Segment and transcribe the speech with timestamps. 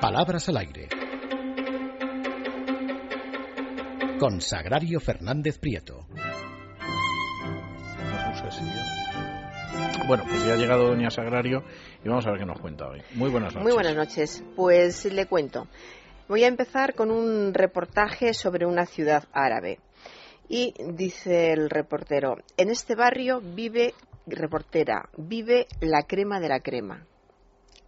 [0.00, 0.88] Palabras al aire.
[4.18, 6.06] Con Sagrario Fernández Prieto.
[10.06, 11.64] Bueno, pues ya ha llegado Doña Sagrario
[12.02, 13.02] y vamos a ver qué nos cuenta hoy.
[13.14, 13.62] Muy buenas noches.
[13.62, 14.44] Muy buenas noches.
[14.56, 15.66] Pues le cuento.
[16.26, 19.80] Voy a empezar con un reportaje sobre una ciudad árabe.
[20.48, 23.92] Y dice el reportero, en este barrio vive,
[24.26, 27.06] reportera, vive la crema de la crema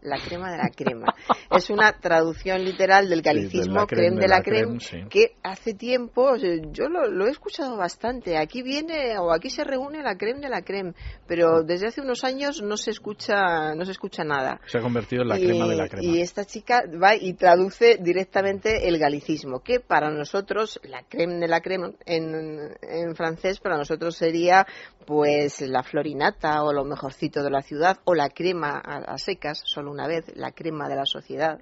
[0.07, 1.14] la crema de la crema.
[1.50, 4.79] es una traducción literal del galicismo creme de la creme,
[5.11, 10.16] que hace tiempo, yo lo, he escuchado bastante, aquí viene o aquí se reúne la
[10.16, 10.94] creme de la creme,
[11.27, 14.61] pero desde hace unos años no se escucha, no se escucha nada.
[14.66, 16.07] Se ha convertido en la crema de la crema.
[16.07, 21.49] Y esta chica va y traduce directamente el galicismo, que para nosotros, la creme de
[21.49, 24.66] la creme en, en francés, para nosotros sería
[25.06, 29.90] pues la florinata o lo mejorcito de la ciudad o la crema a, secas, solo
[29.90, 31.60] una vez, la crema de la sociedad.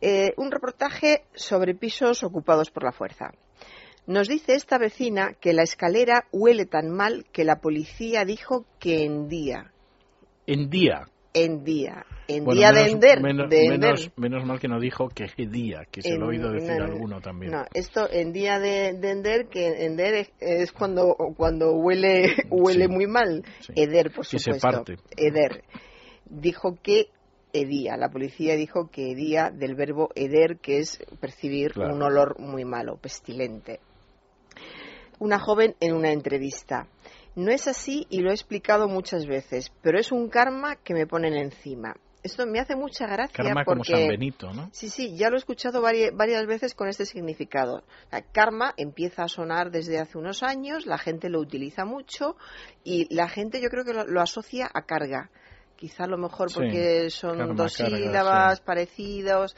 [0.00, 3.32] Eh, un reportaje sobre pisos ocupados por la fuerza.
[4.06, 9.04] Nos dice esta vecina que la escalera huele tan mal que la policía dijo que
[9.04, 9.72] en día.
[10.46, 12.06] En día en día.
[12.26, 13.20] En día de Ender.
[13.20, 17.52] Menos, mal que no dijo que día, que se lo he oído decir alguno también.
[17.52, 23.44] No, esto en día de, Ender, que Ender es, cuando, cuando huele, huele muy mal.
[23.74, 24.52] Eder, por supuesto.
[24.54, 24.96] se parte.
[25.16, 25.64] Eder.
[26.24, 27.08] Dijo que
[27.52, 27.96] edía.
[27.96, 32.96] La policía dijo que edía del verbo eder, que es percibir un olor muy malo,
[32.96, 33.80] pestilente.
[35.18, 36.88] Una joven en una entrevista.
[37.36, 41.06] No es así y lo he explicado muchas veces, pero es un karma que me
[41.06, 41.96] ponen encima.
[42.22, 43.92] Esto me hace mucha gracia karma porque...
[43.92, 44.70] como San Benito, ¿no?
[44.72, 47.82] Sí, sí, ya lo he escuchado varias, veces con este significado.
[48.32, 52.36] karma empieza a sonar desde hace unos años, la gente lo utiliza mucho
[52.82, 55.30] y la gente yo creo que lo, asocia a carga.
[55.76, 59.54] Quizá a lo mejor porque son dos sílabas parecidos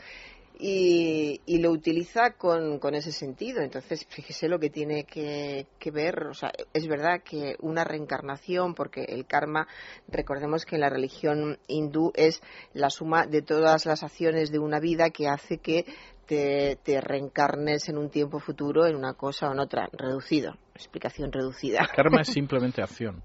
[0.58, 3.60] y, lo utiliza con, ese sentido.
[3.60, 6.26] Entonces, fíjese lo que tiene que, ver.
[6.26, 9.66] O sea, es verdad que una reencarnación, porque el karma,
[10.08, 14.80] recordemos que en la religión hindú es la suma de todas las acciones de una
[14.80, 15.84] vida que hace que
[16.26, 20.56] te, reencarnes en un tiempo futuro en una cosa o en otra, reducido.
[20.74, 21.86] Explicación reducida.
[21.94, 23.22] Karma es simplemente acción.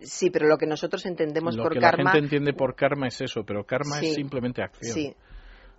[0.00, 2.04] Sí, pero lo que nosotros entendemos lo por que karma.
[2.04, 4.94] La gente entiende por karma es eso, pero karma es simplemente acción.
[4.94, 5.16] Sí,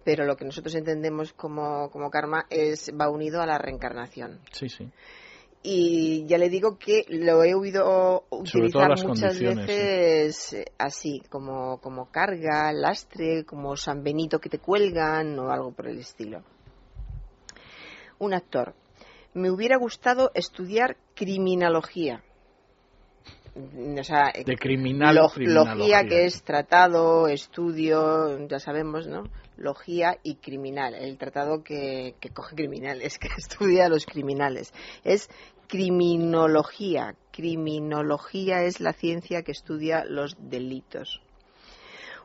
[0.09, 4.39] pero lo que nosotros entendemos como, karma es va unido a la reencarnación.
[4.51, 4.89] Sí, sí.
[5.61, 12.73] Y ya le digo que lo he oído utilizar muchas veces así, como, como carga,
[12.73, 16.41] lastre, como San Benito que te cuelgan o algo por el estilo.
[18.17, 18.73] Un actor.
[19.35, 22.23] Me hubiera gustado estudiar criminología
[23.55, 29.23] de criminología que es tratado, estudio, ya sabemos, ¿no?
[29.59, 34.73] Logía y criminal, el tratado que, que coge criminales, que estudia a los criminales.
[35.03, 35.29] Es
[35.67, 37.15] criminología.
[37.31, 41.21] Criminología es la ciencia que estudia los delitos.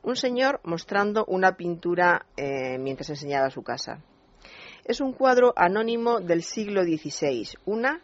[0.02, 4.02] Un señor mostrando una pintura eh, mientras enseñaba su casa.
[4.84, 8.02] Es un cuadro anónimo del siglo XVI, una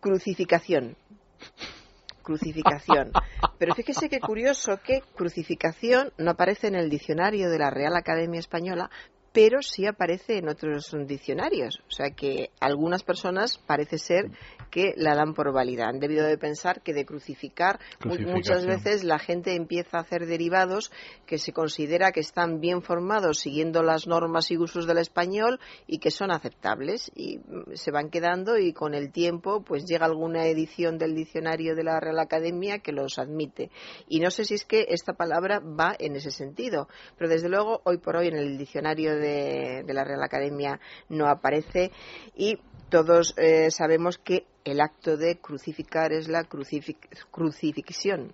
[0.00, 0.96] crucificación
[2.28, 3.10] crucificación.
[3.58, 8.38] Pero fíjese qué curioso que crucificación no aparece en el diccionario de la Real Academia
[8.38, 8.90] Española,
[9.32, 11.80] pero sí aparece en otros diccionarios.
[11.86, 14.30] O sea que algunas personas parece ser
[14.70, 15.88] que la dan por válida.
[15.88, 20.90] Han debido de pensar que de crucificar muchas veces la gente empieza a hacer derivados
[21.26, 25.98] que se considera que están bien formados siguiendo las normas y usos del español y
[25.98, 30.46] que son aceptables y mm, se van quedando y con el tiempo pues llega alguna
[30.46, 33.70] edición del diccionario de la Real Academia que los admite.
[34.08, 37.80] Y no sé si es que esta palabra va en ese sentido, pero desde luego
[37.84, 41.90] hoy por hoy en el diccionario de, la Real Academia no aparece
[42.36, 42.58] y
[42.90, 48.32] todos eh, sabemos que el acto de crucificar es la crucifixión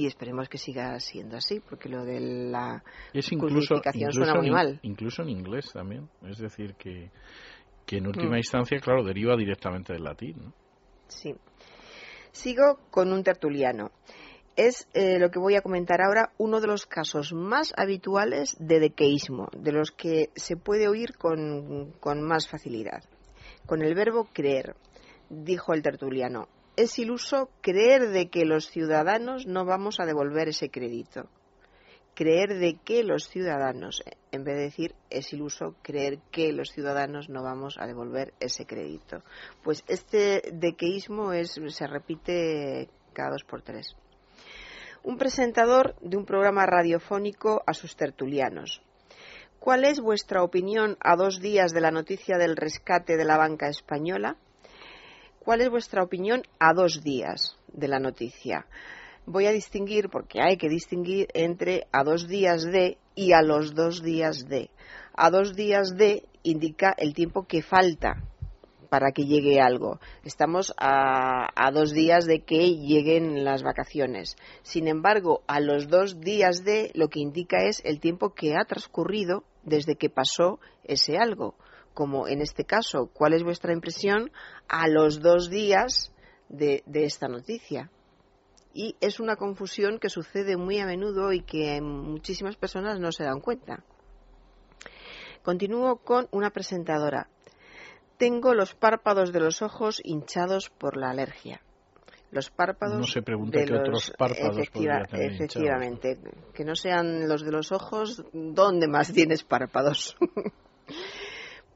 [0.00, 2.82] y esperemos que siga siendo así, porque lo de la
[3.12, 4.80] crucificación suena muy mal.
[4.80, 7.10] Incluso en inglés también, es decir, que,
[7.84, 8.38] que en última mm.
[8.38, 10.54] instancia, claro, deriva directamente del latín.
[11.08, 11.34] Sí.
[12.32, 13.90] Sigo con un tertuliano.
[14.56, 18.80] Es eh, lo que voy a comentar ahora uno de los casos más habituales de
[18.80, 23.04] dequeísmo, de los que se puede oír con, con más facilidad.
[23.66, 24.76] Con el verbo creer
[25.30, 30.70] dijo el tertuliano, es iluso creer de que los ciudadanos no vamos a devolver ese
[30.70, 31.28] crédito.
[32.14, 37.28] Creer de que los ciudadanos, en vez de decir es iluso creer que los ciudadanos
[37.28, 39.22] no vamos a devolver ese crédito.
[39.62, 43.96] Pues este dequeísmo es, se repite cada dos por tres.
[45.02, 48.82] Un presentador de un programa radiofónico a sus tertulianos.
[49.58, 53.68] ¿Cuál es vuestra opinión a dos días de la noticia del rescate de la banca
[53.68, 54.36] española?
[55.42, 58.66] ¿Cuál es vuestra opinión a dos días de la noticia?
[59.24, 63.74] Voy a distinguir, porque hay que distinguir entre a dos días de y a los
[63.74, 64.68] dos días de.
[65.14, 68.22] A dos días de indica el tiempo que falta
[68.90, 69.98] para que llegue algo.
[70.24, 74.36] Estamos a, dos días de que lleguen las vacaciones.
[74.60, 78.66] Sin embargo, a los dos días de lo que indica es el tiempo que ha
[78.66, 81.54] transcurrido desde que pasó ese algo.
[81.94, 84.30] Como en este caso, ¿cuál es vuestra impresión
[84.68, 86.12] a los dos días
[86.48, 87.90] de, de esta noticia?
[88.72, 93.24] Y es una confusión que sucede muy a menudo y que muchísimas personas no se
[93.24, 93.82] dan cuenta.
[95.42, 97.28] Continúo con una presentadora.
[98.18, 101.62] Tengo los párpados de los ojos hinchados por la alergia.
[102.30, 102.98] Los párpados.
[102.98, 106.18] No se pregunta de qué los, otros párpados efectiva, tener Efectivamente.
[106.54, 110.16] Que no sean los de los ojos, ¿dónde más tienes párpados?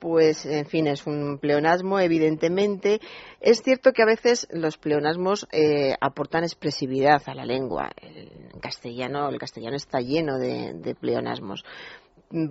[0.04, 3.00] pues, en fin, es un pleonasmo, evidentemente.
[3.40, 7.90] Es cierto que a veces los pleonasmos eh, aportan expresividad a la lengua.
[8.02, 11.64] El castellano, el castellano está lleno de, pleonasmos.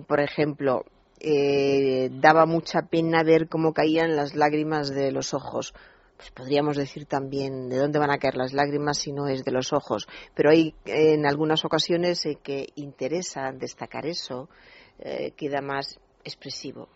[0.08, 0.84] Por ejemplo,
[1.20, 5.74] eh, daba mucha pena ver cómo caían las lágrimas de los ojos.
[6.16, 9.52] Pues podríamos decir también de dónde van a caer las lágrimas si no es de
[9.52, 10.08] los ojos.
[10.34, 14.48] Pero hay en algunas ocasiones eh, que interesa destacar eso,
[14.98, 16.88] eh, queda más expresivo,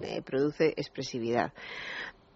[0.00, 1.52] eh, produce expresividad.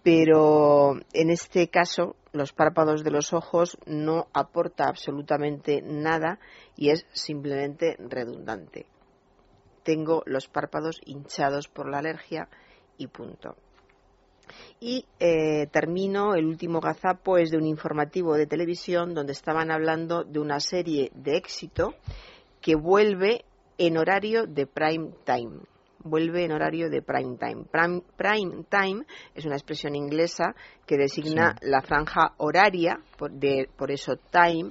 [0.03, 6.39] Pero en este caso, los párpados de los ojos no aporta absolutamente nada
[6.77, 8.87] y es simplemente redundante
[9.87, 12.49] tengo los párpados hinchados por la alergia
[12.99, 13.55] y punto.
[14.81, 20.25] Y eh, termino, el último gazapo es de un informativo de televisión donde estaban hablando
[20.25, 21.95] de una serie de éxito
[22.61, 23.45] que vuelve
[23.79, 25.61] en horario de prime time.
[26.07, 27.65] Vuelve en horario de prime time.
[27.71, 29.05] Prime, prime time
[29.35, 30.55] es una expresión inglesa
[30.87, 31.69] que designa sí.
[31.69, 34.71] la franja horaria, por, de, por eso time,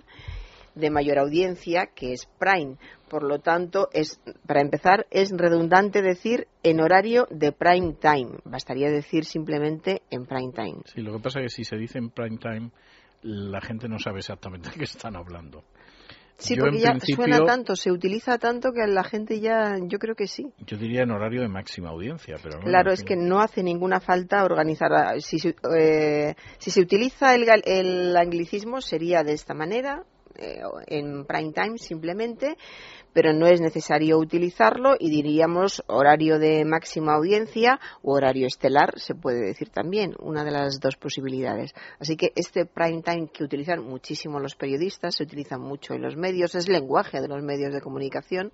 [0.76, 2.78] de mayor audiencia, que es prime.
[3.10, 8.40] Por lo tanto, es, para empezar, es redundante decir en horario de prime time.
[8.44, 10.82] Bastaría decir simplemente en prime time.
[10.86, 12.72] Sí, lo que pasa es que si se dice en prime time,
[13.22, 15.64] la gente no sabe exactamente de qué están hablando.
[16.38, 20.16] Sí, yo porque ya suena tanto, se utiliza tanto que la gente ya, yo creo
[20.16, 20.52] que sí.
[20.66, 24.00] Yo diría en horario de máxima audiencia, pero no Claro, es que no hace ninguna
[24.02, 25.22] falta organizar.
[25.22, 25.38] Si,
[25.78, 30.04] eh, si se utiliza el, el anglicismo sería de esta manera,
[30.38, 32.58] eh, en prime time simplemente,
[33.14, 39.16] pero no es necesario utilizarlo y diríamos horario de máxima audiencia o horario estelar, se
[39.16, 41.74] puede decir también, una de las dos posibilidades.
[42.00, 46.18] Así que este prime time que utilizan muchísimo los periodistas, se utiliza mucho en los
[46.18, 48.52] medios, es lenguaje de los medios de comunicación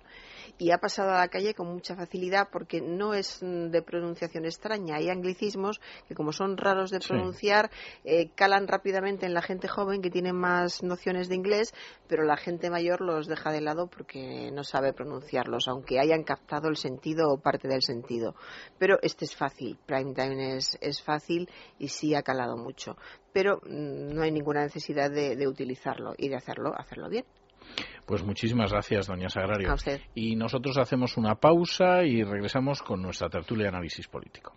[0.58, 4.96] y ha pasado a la calle con mucha facilidad porque no es de pronunciación extraña.
[4.96, 8.00] Hay anglicismos que como son raros de pronunciar, sí.
[8.04, 11.74] eh, calan rápidamente en la gente joven que tiene más nociones de inglés,
[12.08, 16.68] pero la gente mayor los deja de lado porque no sabe pronunciarlos, aunque hayan captado
[16.68, 18.34] el sentido o parte del sentido.
[18.78, 21.48] Pero este es fácil, prime time es, es fácil
[21.78, 22.96] y sí ha calado mucho.
[23.32, 27.24] Pero mmm, no hay ninguna necesidad de, de utilizarlo y de hacerlo, hacerlo bien.
[28.06, 29.70] Pues muchísimas gracias, doña Sagrario.
[29.70, 30.00] A usted.
[30.14, 34.54] Y nosotros hacemos una pausa y regresamos con nuestra tertulia de análisis político.